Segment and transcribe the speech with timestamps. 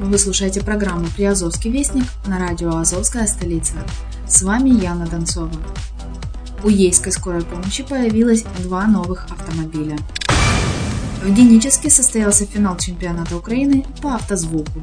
[0.00, 3.74] Вы слушаете программу «Приазовский вестник» на радио «Азовская столица».
[4.26, 5.52] С вами Яна Донцова.
[6.64, 9.96] У Ейской скорой помощи появилось два новых автомобиля.
[11.22, 14.82] В Геническе состоялся финал чемпионата Украины по автозвуку.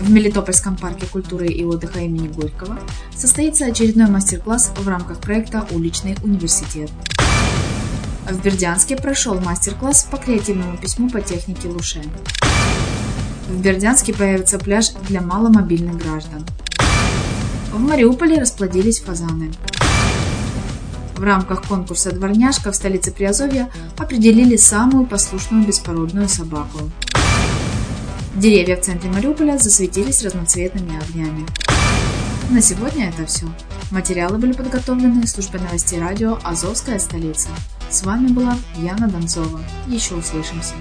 [0.00, 2.76] В Мелитопольском парке культуры и отдыха имени Горького
[3.16, 6.90] состоится очередной мастер-класс в рамках проекта «Уличный университет».
[8.28, 12.02] В Бердянске прошел мастер-класс по креативному письму по технике Луше.
[13.48, 16.44] В Бердянске появится пляж для маломобильных граждан.
[17.72, 19.52] В Мариуполе расплодились фазаны.
[21.16, 26.90] В рамках конкурса «Дворняжка» в столице Приазовья определили самую послушную беспородную собаку.
[28.34, 31.46] Деревья в центре Мариуполя засветились разноцветными огнями.
[32.50, 33.46] На сегодня это все.
[33.90, 37.48] Материалы были подготовлены службой новостей радио «Азовская столица».
[37.90, 39.60] С вами была Яна Донцова.
[39.86, 40.74] Еще услышимся.